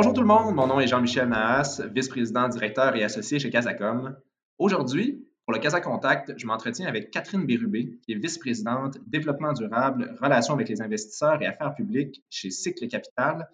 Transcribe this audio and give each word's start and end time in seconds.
Bonjour 0.00 0.14
tout 0.14 0.22
le 0.22 0.28
monde, 0.28 0.54
mon 0.54 0.66
nom 0.66 0.80
est 0.80 0.86
Jean-Michel 0.86 1.28
Nahas, 1.28 1.82
vice-président, 1.92 2.48
directeur 2.48 2.96
et 2.96 3.04
associé 3.04 3.38
chez 3.38 3.50
Casacom. 3.50 4.16
Aujourd'hui, 4.56 5.28
pour 5.44 5.52
le 5.52 5.60
Casa 5.60 5.78
Contact, 5.82 6.32
je 6.38 6.46
m'entretiens 6.46 6.86
avec 6.86 7.10
Catherine 7.10 7.44
Bérubé, 7.44 7.98
qui 8.00 8.12
est 8.12 8.14
vice-présidente 8.14 8.96
développement 9.06 9.52
durable, 9.52 10.16
relations 10.22 10.54
avec 10.54 10.70
les 10.70 10.80
investisseurs 10.80 11.42
et 11.42 11.46
affaires 11.46 11.74
publiques 11.74 12.24
chez 12.30 12.48
Cycle 12.48 12.88
Capital, 12.88 13.46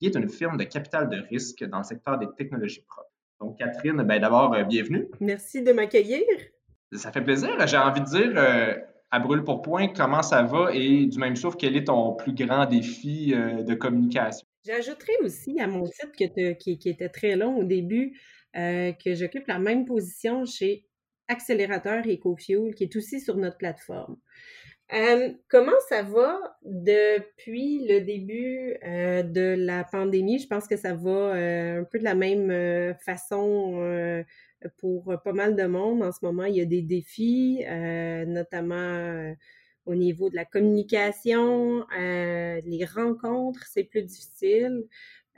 qui 0.00 0.06
est 0.06 0.16
une 0.16 0.28
firme 0.28 0.56
de 0.56 0.64
capital 0.64 1.08
de 1.08 1.18
risque 1.30 1.62
dans 1.62 1.78
le 1.78 1.84
secteur 1.84 2.18
des 2.18 2.26
technologies 2.36 2.82
propres. 2.88 3.12
Donc, 3.40 3.58
Catherine, 3.58 4.02
ben, 4.02 4.20
d'abord, 4.20 4.54
euh, 4.54 4.64
bienvenue. 4.64 5.06
Merci 5.20 5.62
de 5.62 5.70
m'accueillir. 5.70 6.24
Ça 6.90 7.12
fait 7.12 7.22
plaisir. 7.22 7.64
J'ai 7.68 7.78
envie 7.78 8.00
de 8.00 8.06
dire, 8.06 8.32
euh, 8.34 8.74
à 9.12 9.20
brûle 9.20 9.44
pour 9.44 9.62
point, 9.62 9.86
comment 9.86 10.22
ça 10.22 10.42
va 10.42 10.74
et 10.74 11.06
du 11.06 11.18
même 11.20 11.36
souffle, 11.36 11.58
quel 11.60 11.76
est 11.76 11.84
ton 11.84 12.14
plus 12.14 12.34
grand 12.34 12.66
défi 12.66 13.32
euh, 13.36 13.62
de 13.62 13.74
communication? 13.74 14.48
J'ajouterais 14.64 15.16
aussi 15.22 15.60
à 15.60 15.66
mon 15.66 15.86
site 15.86 16.12
qui, 16.12 16.88
était 16.88 17.08
très 17.08 17.34
long 17.34 17.58
au 17.58 17.64
début 17.64 18.16
euh, 18.56 18.92
que 18.92 19.14
j'occupe 19.14 19.48
la 19.48 19.58
même 19.58 19.84
position 19.84 20.44
chez 20.44 20.86
Accélérateur 21.26 22.04
EcoFuel, 22.06 22.74
qui 22.74 22.84
est 22.84 22.96
aussi 22.96 23.20
sur 23.20 23.36
notre 23.36 23.56
plateforme. 23.56 24.16
Euh, 24.92 25.32
comment 25.48 25.78
ça 25.88 26.02
va 26.02 26.38
depuis 26.62 27.86
le 27.88 28.00
début 28.00 28.76
euh, 28.84 29.22
de 29.22 29.56
la 29.58 29.82
pandémie? 29.84 30.38
Je 30.38 30.46
pense 30.46 30.68
que 30.68 30.76
ça 30.76 30.94
va 30.94 31.32
un 31.32 31.84
peu 31.84 31.98
de 31.98 32.04
la 32.04 32.14
même 32.14 32.94
façon 33.04 34.24
pour 34.78 35.12
pas 35.24 35.32
mal 35.32 35.56
de 35.56 35.64
monde. 35.64 36.02
En 36.02 36.12
ce 36.12 36.24
moment, 36.24 36.44
il 36.44 36.56
y 36.56 36.60
a 36.60 36.66
des 36.66 36.82
défis, 36.82 37.64
notamment 38.26 39.34
au 39.86 39.94
niveau 39.94 40.30
de 40.30 40.36
la 40.36 40.44
communication, 40.44 41.86
euh, 41.98 42.60
les 42.64 42.84
rencontres, 42.84 43.66
c'est 43.66 43.84
plus 43.84 44.02
difficile. 44.02 44.86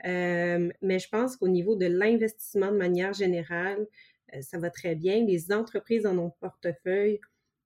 Euh, 0.05 0.69
mais 0.81 0.99
je 0.99 1.09
pense 1.09 1.37
qu'au 1.37 1.47
niveau 1.47 1.75
de 1.75 1.85
l'investissement 1.87 2.71
de 2.71 2.77
manière 2.77 3.13
générale, 3.13 3.87
euh, 4.33 4.41
ça 4.41 4.59
va 4.59 4.69
très 4.69 4.95
bien. 4.95 5.25
Les 5.25 5.51
entreprises 5.51 6.05
en 6.05 6.17
ont 6.17 6.31
portefeuille, 6.39 7.19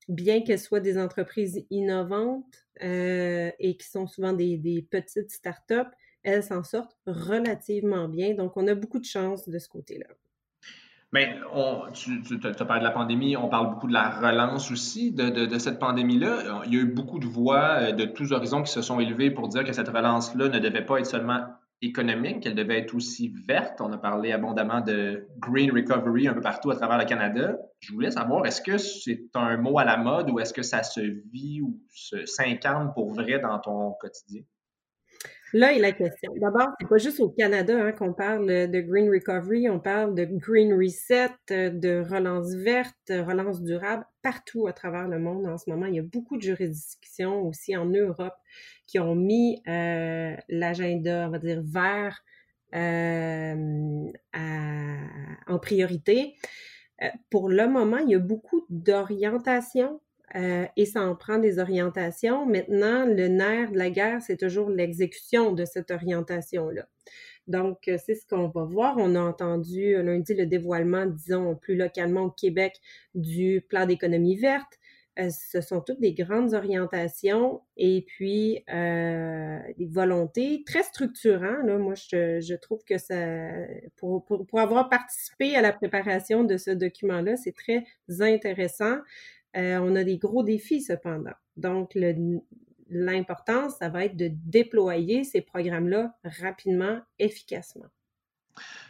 bien 0.07 0.41
qu'elles 0.41 0.59
soient 0.59 0.79
des 0.79 0.97
entreprises 0.97 1.65
innovantes 1.69 2.65
et 2.81 3.75
qui 3.77 3.87
sont 3.87 4.07
souvent 4.07 4.31
des, 4.31 4.57
des 4.57 4.81
petites 4.81 5.31
startups, 5.31 5.91
elles 6.23 6.43
s'en 6.43 6.63
sortent 6.63 6.97
relativement 7.05 8.07
bien. 8.07 8.33
Donc, 8.33 8.55
on 8.55 8.67
a 8.67 8.73
beaucoup 8.73 8.99
de 8.99 9.05
chance 9.05 9.49
de 9.49 9.59
ce 9.59 9.67
côté-là. 9.67 10.07
Mais 11.11 11.35
on, 11.53 11.83
tu, 11.91 12.21
tu 12.21 12.39
as 12.45 12.65
parlé 12.65 12.81
de 12.81 12.85
la 12.85 12.91
pandémie, 12.91 13.35
on 13.35 13.49
parle 13.49 13.71
beaucoup 13.71 13.87
de 13.87 13.93
la 13.93 14.09
relance 14.11 14.69
aussi 14.71 15.11
de, 15.11 15.29
de, 15.29 15.45
de 15.47 15.57
cette 15.57 15.79
pandémie-là. 15.79 16.61
Il 16.65 16.73
y 16.73 16.77
a 16.77 16.81
eu 16.81 16.85
beaucoup 16.85 17.17
de 17.17 17.25
voix 17.25 17.79
euh, 17.79 17.91
de 17.93 18.05
tous 18.05 18.31
horizons 18.31 18.61
qui 18.61 18.71
se 18.71 18.83
sont 18.83 18.99
élevées 18.99 19.31
pour 19.31 19.47
dire 19.47 19.63
que 19.63 19.73
cette 19.73 19.89
relance-là 19.89 20.49
ne 20.49 20.59
devait 20.59 20.85
pas 20.85 20.99
être 20.99 21.07
seulement 21.07 21.47
économique, 21.81 22.41
qu'elle 22.41 22.55
devait 22.55 22.79
être 22.79 22.93
aussi 22.93 23.33
verte. 23.47 23.81
On 23.81 23.91
a 23.91 23.97
parlé 23.97 24.33
abondamment 24.33 24.81
de 24.81 25.27
green 25.39 25.71
recovery 25.71 26.27
un 26.27 26.33
peu 26.33 26.41
partout 26.41 26.69
à 26.71 26.75
travers 26.75 26.97
le 26.97 27.05
Canada. 27.05 27.57
Je 27.79 27.93
voulais 27.93 28.11
savoir, 28.11 28.45
est-ce 28.45 28.61
que 28.61 28.77
c'est 28.77 29.29
un 29.33 29.57
mot 29.57 29.79
à 29.79 29.85
la 29.85 29.97
mode 29.97 30.29
ou 30.29 30.39
est-ce 30.39 30.53
que 30.53 30.61
ça 30.61 30.83
se 30.83 30.99
vit 31.31 31.61
ou 31.61 31.79
s'incarne 32.25 32.91
pour 32.93 33.13
vrai 33.13 33.39
dans 33.39 33.57
ton 33.59 33.93
quotidien? 33.93 34.41
Là 35.53 35.73
est 35.73 35.79
la 35.79 35.91
question. 35.91 36.31
D'abord, 36.35 36.69
c'est 36.79 36.87
pas 36.87 36.97
juste 36.97 37.19
au 37.19 37.29
Canada 37.29 37.75
hein, 37.83 37.91
qu'on 37.91 38.13
parle 38.13 38.47
de 38.47 38.81
Green 38.81 39.09
Recovery, 39.09 39.69
on 39.69 39.79
parle 39.79 40.13
de 40.13 40.25
Green 40.25 40.73
Reset, 40.73 41.31
de 41.49 42.03
relance 42.07 42.53
verte, 42.53 42.95
relance 43.09 43.63
durable, 43.63 44.05
partout 44.21 44.67
à 44.67 44.73
travers 44.73 45.07
le 45.07 45.19
monde 45.19 45.47
en 45.47 45.57
ce 45.57 45.69
moment. 45.69 45.87
Il 45.87 45.95
y 45.95 45.99
a 45.99 46.03
beaucoup 46.03 46.37
de 46.37 46.43
juridictions 46.43 47.41
aussi 47.47 47.75
en 47.75 47.85
Europe 47.85 48.35
qui 48.85 48.99
ont 48.99 49.15
mis 49.15 49.61
euh, 49.67 50.35
l'agenda, 50.49 51.27
on 51.27 51.31
va 51.31 51.39
dire, 51.39 51.61
vert 51.63 52.23
euh, 52.75 54.11
en 55.47 55.59
priorité. 55.59 56.35
Euh, 57.01 57.07
pour 57.29 57.49
le 57.49 57.67
moment, 57.67 57.97
il 57.97 58.09
y 58.09 58.15
a 58.15 58.19
beaucoup 58.19 58.65
d'orientation 58.69 60.01
euh, 60.35 60.65
et 60.75 60.85
ça 60.85 61.01
en 61.01 61.15
prend 61.15 61.39
des 61.39 61.59
orientations. 61.59 62.45
Maintenant, 62.45 63.05
le 63.05 63.27
nerf 63.27 63.71
de 63.71 63.77
la 63.77 63.89
guerre, 63.89 64.21
c'est 64.21 64.37
toujours 64.37 64.69
l'exécution 64.69 65.53
de 65.53 65.65
cette 65.65 65.91
orientation-là. 65.91 66.87
Donc, 67.47 67.87
euh, 67.87 67.97
c'est 68.03 68.15
ce 68.15 68.27
qu'on 68.27 68.47
va 68.47 68.63
voir. 68.63 68.95
On 68.97 69.15
a 69.15 69.21
entendu 69.21 70.01
lundi 70.03 70.35
le 70.35 70.45
dévoilement, 70.45 71.07
disons, 71.07 71.55
plus 71.55 71.75
localement 71.75 72.23
au 72.23 72.31
Québec, 72.31 72.79
du 73.15 73.61
plan 73.67 73.87
d'économie 73.87 74.37
verte. 74.37 74.77
Euh, 75.17 75.29
ce 75.31 75.59
sont 75.59 75.81
toutes 75.81 75.99
des 75.99 76.13
grandes 76.13 76.53
orientations 76.53 77.61
et 77.75 78.05
puis 78.07 78.63
des 78.67 79.87
volontés 79.87 80.63
très 80.65 80.83
structurantes. 80.83 81.65
Moi, 81.65 81.95
je, 81.95 82.55
trouve 82.55 82.83
que 82.83 82.95
pour 83.97 84.59
avoir 84.59 84.89
participé 84.89 85.55
à 85.55 85.61
la 85.61 85.73
préparation 85.73 86.43
de 86.43 86.55
ce 86.55 86.69
document-là, 86.69 87.35
c'est 87.35 87.55
très 87.55 87.83
intéressant. 88.19 88.97
Euh, 89.57 89.79
on 89.81 89.95
a 89.95 90.03
des 90.03 90.17
gros 90.17 90.43
défis 90.43 90.81
cependant. 90.81 91.33
Donc, 91.57 91.97
l'important, 92.89 93.69
ça 93.69 93.89
va 93.89 94.05
être 94.05 94.15
de 94.15 94.29
déployer 94.31 95.23
ces 95.23 95.41
programmes-là 95.41 96.13
rapidement, 96.23 96.99
efficacement. 97.17 97.87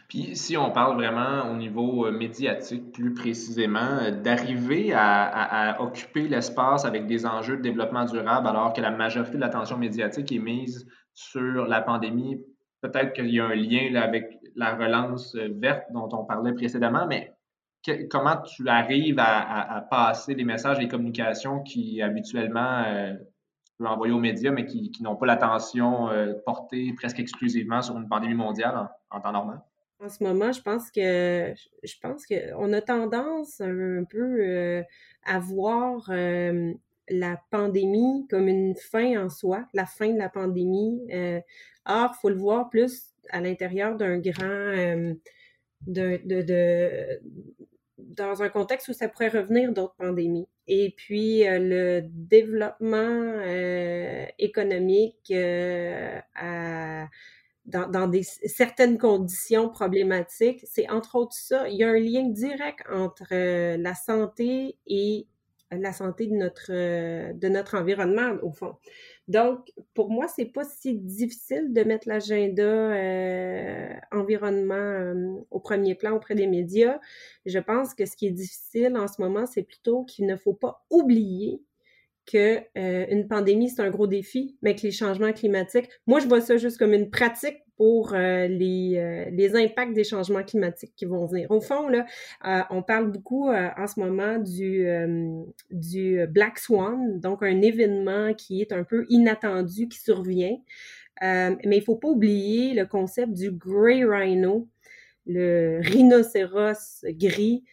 Puis 0.08 0.34
si 0.36 0.56
on 0.56 0.72
parle 0.72 0.96
vraiment 0.96 1.48
au 1.50 1.54
niveau 1.54 2.06
euh, 2.06 2.10
médiatique, 2.10 2.90
plus 2.92 3.14
précisément, 3.14 3.98
euh, 4.02 4.10
d'arriver 4.10 4.92
à, 4.92 5.76
occuper 5.80 6.26
l'espace 6.26 6.84
avec 6.84 7.06
des 7.06 7.26
enjeux 7.26 7.56
de 7.56 7.62
développement 7.62 8.04
durable 8.04 8.48
alors 8.48 8.72
que 8.72 8.80
la 8.80 8.90
majorité 8.90 9.36
de 9.36 9.40
l'attention 9.40 9.78
médiatique 9.78 10.32
est 10.32 10.40
mise 10.40 10.88
sur 11.14 11.66
la 11.66 11.80
pandémie, 11.80 12.40
peut-être 12.80 13.12
qu'il 13.12 13.30
y 13.30 13.38
a 13.38 13.46
un 13.46 13.54
lien 13.54 13.94
avec 13.94 14.38
la 14.56 14.74
relance 14.74 15.36
verte 15.36 15.84
dont 15.92 16.08
on 16.12 16.24
parlait 16.24 16.54
précédemment, 16.54 17.06
mais 17.06 17.32
comment 18.10 18.36
tu 18.42 18.68
arrives 18.68 19.18
à, 19.18 19.86
passer 19.90 20.34
les 20.34 20.44
messages, 20.44 20.78
les 20.78 20.88
communications 20.88 21.62
qui 21.62 22.02
habituellement 22.02 22.84
euh, 22.86 23.14
tu 23.78 23.86
envoyer 23.86 24.12
aux 24.12 24.18
médias, 24.18 24.50
mais 24.50 24.66
qui, 24.66 24.92
n'ont 25.00 25.16
pas 25.16 25.26
l'attention 25.26 26.10
euh, 26.10 26.34
portée 26.44 26.92
presque 26.96 27.18
exclusivement 27.20 27.80
sur 27.80 27.96
une 27.96 28.08
pandémie 28.08 28.34
mondiale 28.34 28.88
en, 29.10 29.20
temps 29.20 29.32
normal? 29.32 29.60
En 30.02 30.08
ce 30.08 30.22
moment, 30.22 30.52
je 30.52 30.62
pense 30.62 30.90
que 30.90 31.52
je 31.82 31.94
pense 32.00 32.24
qu'on 32.26 32.72
a 32.72 32.80
tendance 32.80 33.60
un 33.60 34.04
peu 34.04 34.40
euh, 34.40 34.82
à 35.24 35.38
voir 35.38 36.10
la 37.12 37.42
pandémie 37.50 38.26
comme 38.30 38.48
une 38.48 38.74
fin 38.76 39.24
en 39.24 39.28
soi, 39.28 39.66
la 39.74 39.84
fin 39.86 40.10
de 40.12 40.18
la 40.18 40.28
pandémie. 40.28 41.00
or, 41.86 42.12
il 42.14 42.20
faut 42.20 42.30
le 42.30 42.36
voir 42.36 42.70
plus 42.70 43.12
à 43.30 43.40
l'intérieur 43.40 43.96
d'un 43.96 44.18
grand 44.18 45.14
de, 45.86 46.20
de, 46.24 47.20
dans 48.10 48.42
un 48.42 48.48
contexte 48.48 48.88
où 48.88 48.92
ça 48.92 49.08
pourrait 49.08 49.28
revenir 49.28 49.72
d'autres 49.72 49.94
pandémies. 49.94 50.48
Et 50.66 50.94
puis, 50.96 51.46
euh, 51.46 51.58
le 51.58 52.00
développement 52.02 52.96
euh, 52.98 54.26
économique 54.38 55.30
euh, 55.30 56.20
dans, 57.66 58.12
certaines 58.46 58.98
conditions 58.98 59.68
problématiques, 59.68 60.64
c'est 60.64 60.88
entre 60.90 61.16
autres 61.16 61.36
ça. 61.36 61.68
Il 61.68 61.76
y 61.76 61.84
a 61.84 61.88
un 61.88 61.98
lien 61.98 62.28
direct 62.28 62.80
entre 62.90 63.76
la 63.76 63.94
santé 63.94 64.76
et 64.86 65.26
la 65.70 65.92
santé 65.92 66.26
de 66.26 66.34
notre, 66.34 66.72
de 67.32 67.48
notre 67.48 67.76
environnement, 67.76 68.36
au 68.42 68.50
fond. 68.50 68.74
Donc, 69.30 69.70
pour 69.94 70.10
moi, 70.10 70.26
c'est 70.26 70.46
pas 70.46 70.64
si 70.64 70.96
difficile 70.96 71.72
de 71.72 71.84
mettre 71.84 72.08
l'agenda 72.08 72.64
euh, 72.64 73.94
environnement 74.10 74.74
euh, 74.74 75.14
au 75.52 75.60
premier 75.60 75.94
plan 75.94 76.16
auprès 76.16 76.34
des 76.34 76.48
médias. 76.48 76.98
Je 77.46 77.60
pense 77.60 77.94
que 77.94 78.06
ce 78.06 78.16
qui 78.16 78.26
est 78.26 78.32
difficile 78.32 78.96
en 78.96 79.06
ce 79.06 79.22
moment, 79.22 79.46
c'est 79.46 79.62
plutôt 79.62 80.02
qu'il 80.02 80.26
ne 80.26 80.34
faut 80.34 80.52
pas 80.52 80.84
oublier 80.90 81.62
que 82.30 82.60
euh, 82.78 83.06
une 83.10 83.26
pandémie 83.28 83.70
c'est 83.70 83.82
un 83.82 83.90
gros 83.90 84.06
défi, 84.06 84.56
mais 84.62 84.74
que 84.74 84.82
les 84.82 84.90
changements 84.90 85.32
climatiques, 85.32 85.88
moi 86.06 86.20
je 86.20 86.28
vois 86.28 86.40
ça 86.40 86.56
juste 86.56 86.78
comme 86.78 86.92
une 86.92 87.10
pratique 87.10 87.58
pour 87.76 88.12
euh, 88.12 88.46
les, 88.46 88.96
euh, 88.96 89.30
les 89.32 89.56
impacts 89.56 89.94
des 89.94 90.04
changements 90.04 90.42
climatiques 90.42 90.92
qui 90.96 91.06
vont 91.06 91.26
venir. 91.26 91.50
Au 91.50 91.60
fond, 91.60 91.88
là, 91.88 92.04
on 92.70 92.82
parle 92.82 93.10
beaucoup 93.10 93.48
en 93.48 93.86
ce 93.86 93.98
moment 93.98 94.38
du, 94.38 94.86
du 95.70 96.26
Black 96.28 96.58
Swan, 96.58 97.20
donc 97.20 97.42
un 97.42 97.62
événement 97.62 98.34
qui 98.34 98.60
est 98.60 98.72
un 98.72 98.84
peu 98.84 99.06
inattendu, 99.08 99.88
qui 99.88 99.98
survient. 99.98 100.58
mais 101.22 101.76
il 101.78 101.82
faut 101.82 101.96
pas 101.96 102.08
oublier 102.08 102.74
le 102.74 102.84
concept 102.84 103.32
du 103.32 103.50
Grey 103.50 104.04
Rhino, 104.04 104.68
le 105.26 105.80
rhinocéros 105.82 107.04
gris, 107.04 107.64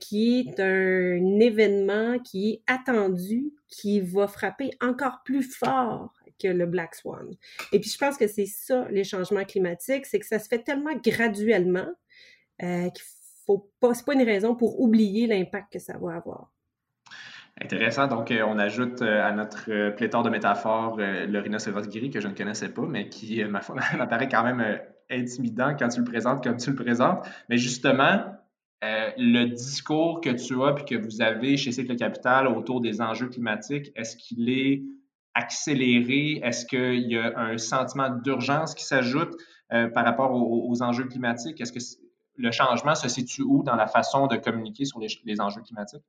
qui 0.00 0.40
est 0.40 0.60
un 0.60 1.40
événement 1.40 2.18
qui 2.18 2.50
est 2.50 2.62
attendu, 2.66 3.52
qui 3.68 4.00
va 4.00 4.26
frapper 4.26 4.70
encore 4.80 5.22
plus 5.24 5.42
fort 5.42 6.12
que 6.40 6.48
le 6.48 6.66
Black 6.66 6.94
Swan. 6.94 7.30
Et 7.72 7.80
puis 7.80 7.90
je 7.90 7.98
pense 7.98 8.16
que 8.16 8.26
c'est 8.26 8.46
ça, 8.46 8.86
les 8.90 9.04
changements 9.04 9.44
climatiques, 9.44 10.06
c'est 10.06 10.18
que 10.18 10.26
ça 10.26 10.38
se 10.38 10.48
fait 10.48 10.58
tellement 10.58 10.94
graduellement 10.96 11.88
euh, 12.62 12.88
qu'il 12.90 13.04
faut 13.46 13.70
pas, 13.80 13.94
c'est 13.94 14.04
pas 14.04 14.14
une 14.14 14.22
raison 14.22 14.54
pour 14.54 14.80
oublier 14.80 15.26
l'impact 15.26 15.72
que 15.72 15.78
ça 15.78 15.96
va 15.98 16.14
avoir. 16.14 16.50
Intéressant. 17.60 18.08
Donc, 18.08 18.32
on 18.32 18.58
ajoute 18.58 19.00
à 19.00 19.30
notre 19.30 19.90
pléthore 19.90 20.24
de 20.24 20.30
métaphores 20.30 20.96
le 20.98 21.38
rhinocéros 21.38 21.88
gris 21.88 22.10
que 22.10 22.20
je 22.20 22.26
ne 22.26 22.34
connaissais 22.34 22.68
pas, 22.68 22.82
mais 22.82 23.08
qui 23.08 23.44
m'apparaît 23.48 24.28
quand 24.28 24.42
même 24.42 24.80
intimidant 25.08 25.76
quand 25.78 25.88
tu 25.88 26.00
le 26.00 26.04
présentes 26.04 26.42
comme 26.42 26.56
tu 26.56 26.70
le 26.70 26.76
présentes. 26.76 27.24
Mais 27.48 27.56
justement, 27.56 28.24
le 29.16 29.46
discours 29.46 30.20
que 30.20 30.30
tu 30.30 30.62
as 30.62 30.72
puis 30.72 30.84
que 30.84 30.94
vous 30.94 31.22
avez 31.22 31.56
chez 31.56 31.72
Cycle 31.72 31.96
Capital 31.96 32.48
autour 32.48 32.80
des 32.80 33.00
enjeux 33.00 33.28
climatiques, 33.28 33.92
est-ce 33.96 34.16
qu'il 34.16 34.48
est 34.48 34.82
accéléré? 35.34 36.40
Est-ce 36.42 36.64
qu'il 36.64 37.10
y 37.10 37.18
a 37.18 37.38
un 37.38 37.58
sentiment 37.58 38.08
d'urgence 38.10 38.74
qui 38.74 38.84
s'ajoute 38.84 39.34
euh, 39.72 39.88
par 39.88 40.04
rapport 40.04 40.32
aux, 40.32 40.82
enjeux 40.82 41.04
climatiques? 41.04 41.60
Est-ce 41.60 41.72
que 41.72 42.02
le 42.36 42.50
changement 42.50 42.94
se 42.94 43.08
situe 43.08 43.42
où 43.42 43.62
dans 43.62 43.76
la 43.76 43.86
façon 43.86 44.26
de 44.26 44.36
communiquer 44.36 44.84
sur 44.84 45.00
les, 45.00 45.40
enjeux 45.40 45.62
climatiques? 45.62 46.02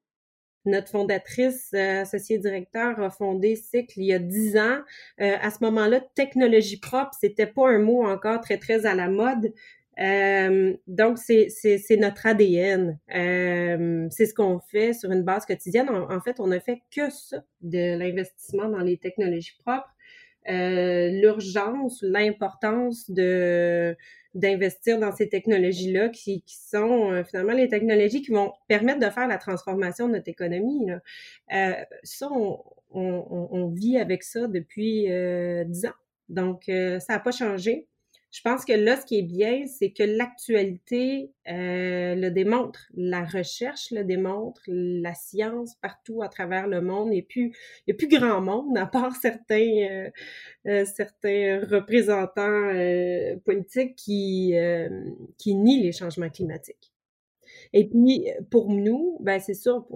Notre 0.66 0.89
fondatrice, 0.89 1.71
euh, 1.75 2.01
associée 2.01 2.39
directeur, 2.39 3.00
a 3.00 3.10
fondé 3.12 3.56
Cycle 3.56 4.00
il 4.00 4.06
y 4.06 4.13
a 4.13 4.19
dix 4.19 4.57
ans. 4.57 4.80
Euh, 5.21 5.38
à 5.39 5.51
ce 5.51 5.63
moment-là, 5.63 6.01
technologie 6.16 6.80
propre, 6.80 7.12
c'était 7.19 7.45
pas 7.45 7.69
un 7.69 7.78
mot 7.78 8.04
encore 8.04 8.42
très, 8.42 8.57
très 8.57 8.88
à 8.88 8.95
la 8.95 9.07
mode. 9.07 9.54
Euh, 10.00 10.75
donc, 10.88 11.18
c'est 11.18 11.97
notre 11.97 12.25
ADN. 12.25 13.00
Euh, 13.15 14.07
c'est 14.12 14.25
ce 14.25 14.33
qu'on 14.33 14.59
fait 14.59 14.94
sur 14.94 15.12
une 15.12 15.24
base 15.24 15.45
quotidienne. 15.45 15.89
En, 15.89 16.19
fait, 16.21 16.39
on 16.39 16.47
ne 16.47 16.59
fait 16.59 16.81
que 16.95 17.09
ça, 17.09 17.44
de 17.62 17.97
l'investissement 17.97 18.69
dans 18.69 18.81
les 18.81 18.97
technologies 18.97 19.57
propres. 19.59 19.89
Euh, 20.50 21.09
L'urgence, 21.09 22.01
l'importance 22.01 23.09
de 23.09 23.95
d'investir 24.36 25.00
dans 25.00 25.13
ces 25.13 25.30
technologies-là 25.30 26.09
qui, 26.09 26.42
qui, 26.42 26.57
sont 26.57 27.09
euh, 27.09 27.24
finalement 27.24 27.53
les 27.53 27.69
technologies 27.69 28.21
qui 28.21 28.31
vont 28.31 28.51
permettre 28.68 29.00
de 29.00 29.09
faire 29.09 29.30
la 29.30 29.38
transformation 29.38 30.09
de 30.09 30.15
notre 30.15 30.27
économie. 30.27 30.86
Là. 30.88 31.00
Euh, 31.53 31.83
ça, 32.03 32.27
on, 32.30 32.62
on, 32.89 33.47
on, 33.50 33.69
vit 33.69 33.97
avec 33.97 34.24
ça 34.24 34.47
depuis 34.47 35.07
dix 35.68 35.86
ans. 35.86 35.94
Donc, 36.27 36.63
ça 36.65 37.13
n'a 37.13 37.19
pas 37.19 37.31
changé. 37.31 37.88
Je 38.36 38.42
pense 38.42 38.66
que 38.66 38.74
là, 38.74 39.00
ce 39.00 39.06
qui 39.06 39.18
est 39.18 39.22
bien, 39.22 39.66
c'est 39.66 39.92
que 39.92 40.04
l'actualité 40.04 41.32
euh, 41.48 42.16
le 42.16 42.30
démontre, 42.32 42.82
la 42.94 43.24
recherche 43.24 43.92
le 43.92 44.04
démontre, 44.04 44.62
la 44.68 45.14
science 45.14 45.76
partout 45.76 46.22
à 46.22 46.28
travers 46.28 46.68
le 46.68 46.82
monde. 46.82 47.14
Et 47.14 47.22
puis, 47.22 47.54
il 47.54 47.54
n'y 47.88 47.94
a 47.94 47.96
plus 47.96 48.10
grand 48.10 48.42
monde, 48.42 48.78
à 48.78 48.88
part 48.88 49.16
certains, 49.16 49.88
euh, 49.90 50.10
euh, 50.68 50.84
certains 50.84 51.62
représentants 51.66 52.74
politiques 53.46 53.96
qui, 53.96 54.54
qui 55.38 55.56
nient 55.56 55.81
les 55.81 55.94
changements 55.94 56.30
climatiques. 56.30 56.92
Et 57.72 57.88
puis, 57.88 58.28
pour 58.52 58.70
nous, 58.70 59.18
ben 59.22 59.40
c'est 59.40 59.54
sûr, 59.54 59.88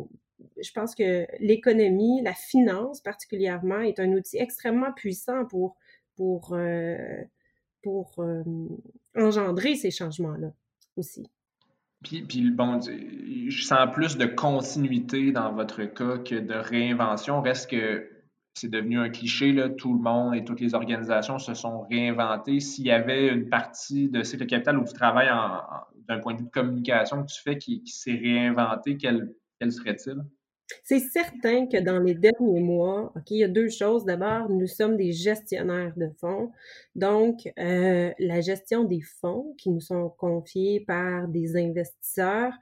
je 0.63 0.71
pense 0.71 0.95
que 0.95 1.27
l'économie, 1.42 2.21
la 2.24 2.33
finance 2.33 3.01
particulièrement, 3.01 3.81
est 3.81 4.00
un 4.00 4.13
outil 4.13 4.38
extrêmement 4.38 4.94
puissant 4.94 5.44
pour, 5.44 5.75
pour 6.15 6.56
pour 7.83 8.11
euh, 8.19 8.43
engendrer 9.15 9.75
ces 9.75 9.91
changements-là 9.91 10.51
aussi. 10.97 11.29
Puis, 12.01 12.51
bon, 12.51 12.79
je 12.81 13.61
sens 13.61 13.89
plus 13.93 14.17
de 14.17 14.25
continuité 14.25 15.31
dans 15.31 15.51
votre 15.53 15.83
cas 15.83 16.17
que 16.17 16.35
de 16.35 16.53
réinvention. 16.53 17.41
Reste 17.41 17.69
que 17.71 18.09
c'est 18.53 18.69
devenu 18.69 18.99
un 18.99 19.09
cliché, 19.09 19.51
là, 19.51 19.69
tout 19.69 19.93
le 19.93 19.99
monde 19.99 20.35
et 20.35 20.43
toutes 20.43 20.61
les 20.61 20.73
organisations 20.75 21.39
se 21.39 21.53
sont 21.53 21.81
réinventées. 21.89 22.61
S'il 22.61 22.85
y 22.85 22.91
avait 22.91 23.27
une 23.27 23.49
partie 23.49 24.09
de 24.09 24.23
Cycle 24.23 24.45
Capital 24.45 24.77
où 24.77 24.85
tu 24.85 24.93
travailles 24.93 25.29
d'un 26.07 26.19
point 26.19 26.33
de 26.33 26.39
vue 26.39 26.45
de 26.45 26.51
communication 26.51 27.23
que 27.23 27.31
tu 27.31 27.41
fais 27.41 27.57
qui, 27.57 27.81
s'est 27.85 28.15
réinventé, 28.15 28.97
quel, 28.97 29.33
quel 29.59 29.71
serait-il? 29.71 30.23
C'est 30.83 31.00
certain 31.00 31.68
que 31.68 31.77
dans 31.77 32.00
les 32.00 32.13
derniers 32.13 32.60
mois, 32.60 33.12
OK, 33.16 33.31
il 33.31 33.38
y 33.38 33.44
a 33.44 33.48
deux 33.48 33.69
choses. 33.69 34.06
D'abord, 34.06 34.50
nous 34.50 34.68
sommes 34.68 34.98
des 34.98 35.12
gestionnaires 35.12 35.94
de 35.98 36.10
fonds. 36.19 36.51
Donc, 36.95 37.51
euh, 37.57 38.12
la 38.19 38.42
gestion 38.42 38.83
des 38.83 39.01
fonds 39.01 39.56
qui 39.57 39.69
nous 39.69 39.81
sont 39.81 40.10
confiés 40.10 40.81
par 40.81 41.27
des 41.27 41.56
investisseurs, 41.57 42.54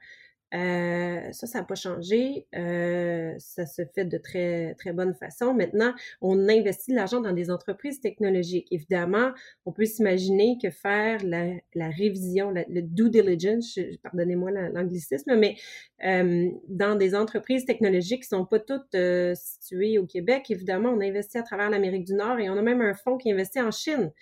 euh, 0.54 1.30
ça, 1.32 1.46
ça 1.46 1.58
n'a 1.58 1.64
pas 1.64 1.74
changé. 1.74 2.46
Euh, 2.56 3.34
ça 3.38 3.66
se 3.66 3.82
fait 3.94 4.04
de 4.06 4.16
très, 4.16 4.74
très 4.74 4.92
bonne 4.92 5.14
façon. 5.14 5.52
Maintenant, 5.52 5.92
on 6.20 6.48
investit 6.48 6.92
de 6.92 6.96
l'argent 6.96 7.20
dans 7.20 7.32
des 7.32 7.50
entreprises 7.50 8.00
technologiques. 8.00 8.66
Évidemment, 8.70 9.32
on 9.66 9.72
peut 9.72 9.84
s'imaginer 9.84 10.58
que 10.62 10.70
faire 10.70 11.20
la, 11.24 11.88
révision, 11.90 12.50
le 12.50 12.80
due 12.82 13.10
diligence, 13.10 13.78
pardonnez-moi 14.02 14.50
l'anglicisme, 14.50 15.36
mais 15.36 15.56
euh, 16.04 16.50
dans 16.68 16.96
des 16.96 17.14
entreprises 17.14 17.64
technologiques 17.64 18.22
qui 18.22 18.28
sont 18.28 18.46
pas 18.46 18.60
toutes 18.60 18.96
situées 19.34 19.98
au 19.98 20.06
Québec, 20.06 20.46
évidemment, 20.50 20.90
on 20.90 21.00
investit 21.00 21.38
à 21.38 21.42
travers 21.42 21.68
l'Amérique 21.68 22.04
du 22.04 22.14
Nord 22.14 22.38
et 22.38 22.48
on 22.48 22.56
a 22.56 22.62
même 22.62 22.80
un 22.80 22.94
fonds 22.94 23.18
qui 23.18 23.30
investit 23.30 23.60
en 23.60 23.70
Chine. 23.70 24.12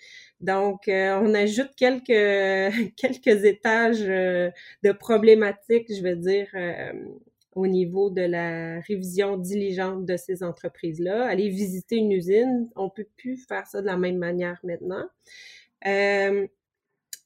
Donc, 0.41 0.87
euh, 0.87 1.19
on 1.21 1.33
ajoute 1.33 1.71
quelques, 1.75 2.05
quelques 2.95 3.45
étages 3.45 4.01
euh, 4.01 4.51
de 4.83 4.91
problématiques, 4.91 5.87
je 5.89 6.03
veux 6.03 6.15
dire, 6.15 6.47
euh, 6.53 6.93
au 7.55 7.65
niveau 7.65 8.11
de 8.11 8.21
la 8.21 8.79
révision 8.81 9.37
diligente 9.37 10.05
de 10.05 10.15
ces 10.15 10.43
entreprises-là. 10.43 11.25
Aller 11.25 11.49
visiter 11.49 11.95
une 11.95 12.11
usine, 12.11 12.69
on 12.75 12.89
peut 12.89 13.07
plus 13.17 13.37
faire 13.47 13.65
ça 13.65 13.81
de 13.81 13.87
la 13.87 13.97
même 13.97 14.17
manière 14.17 14.59
maintenant. 14.63 15.05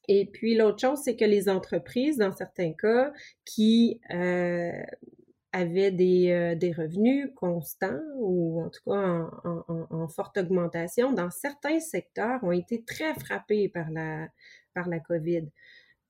et 0.07 0.25
puis, 0.31 0.55
l'autre 0.55 0.79
chose, 0.79 0.99
c'est 1.03 1.15
que 1.15 1.25
les 1.25 1.49
entreprises, 1.49 2.17
dans 2.17 2.31
certains 2.31 2.73
cas, 2.73 3.11
qui 3.45 3.99
avaient 5.53 5.91
des, 5.91 6.31
euh, 6.31 6.55
des, 6.55 6.71
revenus 6.71 7.29
constants 7.35 7.99
ou 8.17 8.61
en 8.61 8.69
tout 8.69 8.81
cas 8.85 9.29
en, 9.43 9.87
en, 9.89 10.07
forte 10.07 10.37
augmentation 10.37 11.11
dans 11.11 11.29
certains 11.29 11.79
secteurs 11.79 12.43
ont 12.43 12.51
été 12.51 12.83
très 12.83 13.13
frappés 13.15 13.67
par 13.69 13.89
la, 13.91 14.27
par 14.73 14.87
la 14.87 14.99
COVID. 14.99 15.47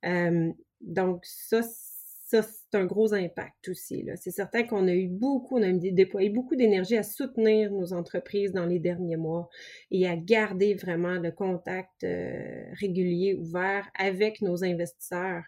Euh, 0.05 0.51
donc 0.81 1.25
ça, 1.25 1.61
ça 1.63 2.43
c'est 2.43 2.77
un 2.77 2.85
gros 2.85 3.13
impact 3.13 3.69
aussi. 3.69 4.07
C'est 4.15 4.31
certain 4.31 4.63
qu'on 4.63 4.87
a 4.87 4.93
eu 4.93 5.07
beaucoup, 5.07 5.57
on 5.57 5.63
a 5.63 5.71
déployé 5.71 6.29
beaucoup 6.29 6.55
d'énergie 6.55 6.97
à 6.97 7.03
soutenir 7.03 7.71
nos 7.71 7.93
entreprises 7.93 8.53
dans 8.53 8.65
les 8.65 8.79
derniers 8.79 9.17
mois 9.17 9.49
et 9.89 10.07
à 10.07 10.15
garder 10.15 10.75
vraiment 10.75 11.17
le 11.17 11.31
contact 11.31 12.03
euh, 12.03 12.63
régulier, 12.79 13.33
ouvert 13.33 13.89
avec 13.97 14.41
nos 14.41 14.63
investisseurs 14.63 15.43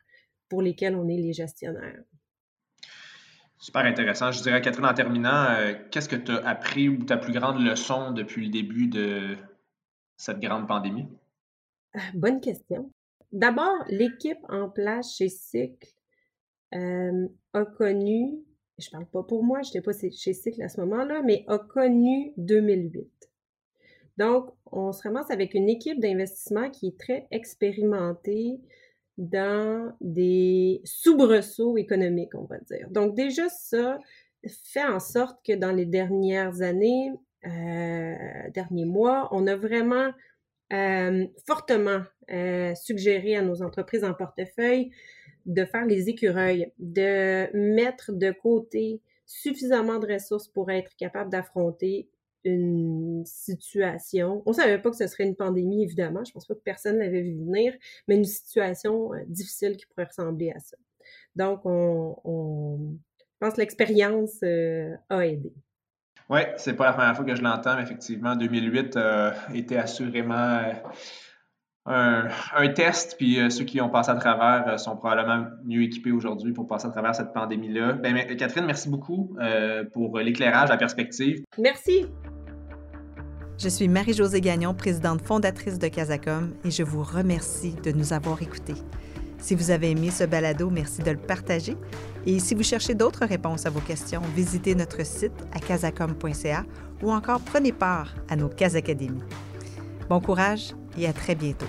pour 0.50 0.62
lesquels 0.62 0.96
on 0.96 1.08
est 1.08 1.18
les 1.18 1.34
gestionnaires. 1.34 2.04
Super 3.64 3.86
intéressant. 3.86 4.30
Je 4.34 4.44
dirais, 4.44 4.62
Catherine, 4.62 4.86
en 4.86 4.94
terminant, 4.94 5.46
euh, 5.52 5.74
qu'est-ce 5.90 6.10
que 6.10 6.18
tu 6.18 6.34
as 6.34 6.46
appris 6.46 6.90
ou 6.90 7.06
ta 7.06 7.16
plus 7.16 7.32
grande 7.32 7.62
leçon 7.62 8.12
depuis 8.12 8.44
le 8.44 8.52
début 8.52 8.88
de 8.88 9.38
cette 10.18 10.42
grande 10.42 10.68
pandémie? 10.68 11.08
Bonne 12.14 12.42
question. 12.42 12.92
D'abord, 13.32 13.86
l'équipe 13.88 14.44
en 14.50 14.68
place 14.68 15.16
chez 15.16 15.30
Cycle 15.30 15.88
euh, 16.76 17.30
a 17.54 17.64
connu, 17.64 18.34
je 18.80 18.90
parle 18.90 19.06
pas 19.06 19.24
pour 19.24 19.46
moi, 19.46 19.62
je 19.62 19.70
n'étais 19.70 19.82
pas 19.82 19.94
chez 19.94 20.34
Cycle 20.34 20.62
à 20.62 20.68
ce 20.68 20.82
moment-là, 20.82 21.22
mais 21.24 21.46
a 21.48 21.58
connu 21.58 22.34
2008. 22.36 23.10
Donc, 24.18 24.50
on 24.74 24.92
se 24.92 25.04
ramasse 25.04 25.32
avec 25.32 25.54
une 25.54 25.70
équipe 25.70 26.02
d'investissement 26.02 26.70
qui 26.70 26.88
est 26.88 27.00
très 27.00 27.28
expérimentée, 27.32 28.60
dans 29.18 29.96
des 30.02 30.82
soubresauts 30.84 31.78
économiques, 31.78 32.36
on 32.36 32.46
va 32.46 32.58
dire. 32.60 32.88
Donc 32.90 33.16
déjà, 33.16 33.48
ça 33.50 34.00
fait 34.48 34.84
en 34.84 35.00
sorte 35.00 35.40
que 35.46 35.54
dans 35.54 35.72
les 35.72 35.86
dernières 35.86 36.62
années, 36.62 37.12
euh, 37.46 38.16
derniers 38.54 38.86
mois, 38.86 39.30
on 39.32 39.48
a 39.48 39.56
vraiment 39.56 40.12
euh, 40.72 41.28
fortement 41.46 42.02
euh, 42.32 42.74
suggéré 42.76 43.36
à 43.36 43.42
nos 43.42 43.62
entreprises 43.62 44.04
en 44.04 44.14
portefeuille 44.14 44.92
de 45.46 45.66
faire 45.66 45.86
les 45.86 46.10
écureuils, 46.10 46.72
de 46.80 47.50
mettre 47.54 48.14
de 48.14 48.32
côté 48.32 49.02
suffisamment 49.26 50.00
de 50.00 50.14
ressources 50.14 50.48
pour 50.48 50.72
être 50.72 50.96
capable 50.96 51.30
d'affronter 51.30 52.08
une 52.46 53.24
situation. 53.26 54.44
On 54.46 54.54
savait 54.54 54.80
pas 54.80 54.90
que 54.90 54.98
ce 54.98 55.08
serait 55.08 55.24
une 55.24 55.36
pandémie, 55.36 55.84
évidemment. 55.84 56.24
Je 56.24 56.32
pense 56.32 56.46
pas 56.46 56.56
que 56.56 56.60
personne 56.60 57.00
l'avait 57.00 57.22
vu 57.22 57.38
venir, 57.38 57.74
mais 58.08 58.16
une 58.16 58.26
situation 58.26 59.14
euh, 59.14 59.20
difficile 59.28 59.78
qui 59.78 59.86
pourrait 59.86 60.06
ressembler 60.06 60.52
à 60.52 60.60
ça. 60.60 60.78
Donc, 61.36 61.62
on, 61.66 62.98
pense 63.40 63.56
que 63.56 63.60
l'expérience 63.60 64.40
euh, 64.44 64.96
a 65.10 65.26
aidé. 65.26 65.54
Oui, 66.30 66.40
c'est 66.58 66.74
pas 66.74 66.86
la 66.86 66.94
première 66.94 67.16
fois 67.16 67.26
que 67.26 67.36
je 67.36 67.42
l'entends, 67.42 67.76
mais 67.76 67.84
effectivement, 67.84 68.36
2008 68.36 68.96
euh, 68.96 69.32
était 69.54 69.78
assurément 69.78 70.62
un, 71.86 72.28
un, 72.56 72.68
test, 72.70 73.16
puis 73.18 73.40
ceux 73.50 73.66
qui 73.66 73.82
ont 73.82 73.90
passé 73.90 74.12
à 74.12 74.16
travers 74.16 74.80
sont 74.80 74.96
probablement 74.96 75.48
mieux 75.66 75.84
équipés 75.84 76.12
aujourd'hui 76.12 76.54
pour 76.54 76.68
passer 76.68 76.88
à 76.88 76.92
travers 76.92 77.14
cette 77.14 77.34
pandémie-là. 77.34 77.94
Ben, 77.94 78.16
Catherine, 78.38 78.66
merci 78.66 78.90
beaucoup 78.90 79.36
pour 79.92 80.18
l'éclairage, 80.20 80.70
la 80.70 80.78
perspective. 80.78 81.44
Merci. 81.58 82.08
Je 83.60 83.70
suis 83.70 83.88
Marie-Josée 83.88 84.42
Gagnon, 84.42 84.74
présidente 84.74 85.22
fondatrice 85.22 85.78
de 85.78 85.88
Casacom, 85.88 86.54
et 86.66 86.72
je 86.72 86.84
vous 86.84 87.04
remercie 87.04 87.76
de 87.84 87.92
nous 87.92 88.12
avoir 88.12 88.42
écoutés. 88.42 88.76
Si 89.38 89.56
vous 89.56 89.72
avez 89.72 89.92
aimé 89.92 90.10
ce 90.10 90.24
balado, 90.24 90.70
merci 90.70 91.02
de 91.02 91.12
le 91.12 91.18
partager. 91.18 91.78
Et 92.26 92.40
si 92.40 92.56
vous 92.56 92.64
cherchez 92.64 92.96
d'autres 92.96 93.26
réponses 93.26 93.66
à 93.66 93.70
vos 93.70 93.82
questions, 93.82 94.22
visitez 94.36 94.74
notre 94.74 95.06
site 95.06 95.46
à 95.54 95.60
casacom.ca 95.60 96.66
ou 97.04 97.12
encore 97.12 97.42
prenez 97.42 97.72
part 97.72 98.14
à 98.30 98.36
nos 98.36 98.50
Cas 98.50 98.70
Bon 100.10 100.20
courage 100.20 100.74
et 100.98 101.08
à 101.08 101.14
très 101.14 101.36
bientôt. 101.36 101.68